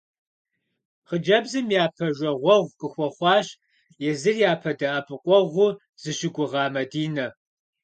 Хъыджэбзым 1.07 1.67
япэ 1.83 2.07
жагъуэгъу 2.17 2.73
къыхуэхъуащ 2.79 3.47
езыр 4.09 4.35
япэ 4.51 4.71
дэӏэпыкъуэгъуу 4.79 5.71
зыщыгугъа 6.01 6.63
Мадинэ. 6.73 7.27